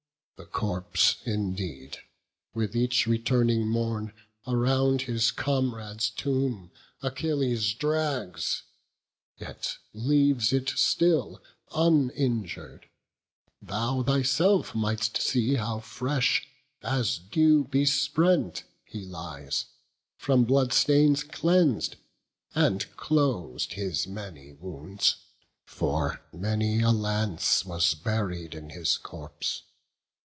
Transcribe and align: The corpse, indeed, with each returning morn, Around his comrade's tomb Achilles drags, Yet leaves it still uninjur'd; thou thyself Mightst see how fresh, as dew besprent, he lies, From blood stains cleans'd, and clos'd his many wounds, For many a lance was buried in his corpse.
The 0.37 0.47
corpse, 0.47 1.17
indeed, 1.23 1.97
with 2.55 2.75
each 2.75 3.05
returning 3.05 3.67
morn, 3.67 4.11
Around 4.47 5.03
his 5.03 5.29
comrade's 5.29 6.09
tomb 6.09 6.71
Achilles 7.03 7.75
drags, 7.75 8.63
Yet 9.37 9.77
leaves 9.93 10.51
it 10.51 10.69
still 10.71 11.43
uninjur'd; 11.75 12.87
thou 13.61 14.01
thyself 14.01 14.73
Mightst 14.73 15.21
see 15.21 15.53
how 15.55 15.79
fresh, 15.79 16.47
as 16.81 17.19
dew 17.19 17.65
besprent, 17.65 18.63
he 18.83 19.05
lies, 19.05 19.65
From 20.17 20.45
blood 20.45 20.73
stains 20.73 21.23
cleans'd, 21.23 21.97
and 22.55 22.91
clos'd 22.97 23.73
his 23.73 24.07
many 24.07 24.53
wounds, 24.53 25.17
For 25.65 26.25
many 26.33 26.81
a 26.81 26.89
lance 26.89 27.63
was 27.63 27.93
buried 27.93 28.55
in 28.55 28.71
his 28.71 28.97
corpse. 28.97 29.65